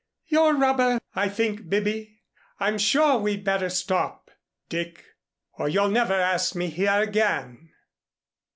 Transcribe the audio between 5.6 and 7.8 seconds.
you'll never ask me here again."